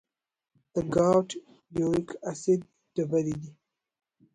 [0.73, 1.29] د ګاؤټ
[1.71, 2.61] د یوریک اسید
[2.95, 3.51] ډبرې دي.